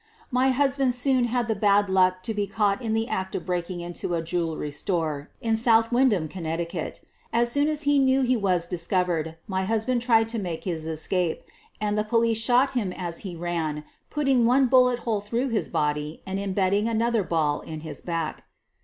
My 0.31 0.49
husband 0.49 0.95
soon 0.95 1.25
had 1.25 1.47
the 1.47 1.53
bad 1.53 1.87
luck 1.87 2.23
to 2.23 2.33
be 2.33 2.47
caught 2.47 2.81
in 2.81 2.93
the 2.93 3.07
act 3.07 3.35
of 3.35 3.45
breaking 3.45 3.81
into 3.81 4.15
a 4.15 4.21
jewelry 4.23 4.71
store 4.71 5.29
in 5.41 5.55
South 5.55 5.91
Windham, 5.91 6.27
Conn. 6.27 6.65
As 7.31 7.51
soon 7.51 7.67
as 7.67 7.83
he 7.83 7.99
knew 7.99 8.23
he 8.23 8.35
was 8.35 8.65
dis 8.65 8.87
covered, 8.87 9.37
my 9.45 9.65
husband 9.65 10.01
tried 10.01 10.27
to 10.29 10.39
make 10.39 10.63
his 10.63 10.87
escape, 10.87 11.43
and 11.79 11.95
the 11.95 12.03
police 12.03 12.39
shot 12.39 12.71
him 12.71 12.91
as 12.91 13.19
he 13.19 13.35
ran, 13.35 13.83
putting 14.09 14.47
one 14.47 14.65
bullet 14.65 15.01
hole 15.05 15.21
through 15.21 15.49
his 15.49 15.69
.body 15.69 16.23
and 16.25 16.39
imbedding 16.39 16.87
another 16.89 17.21
ball 17.21 17.59
in 17.61 17.81
his 17.81 18.01
back. 18.01 18.45